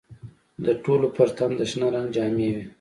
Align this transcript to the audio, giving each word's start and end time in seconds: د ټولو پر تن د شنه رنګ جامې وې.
د 0.65 0.67
ټولو 0.83 1.07
پر 1.15 1.29
تن 1.37 1.51
د 1.59 1.61
شنه 1.71 1.87
رنګ 1.93 2.07
جامې 2.15 2.49
وې. 2.55 2.63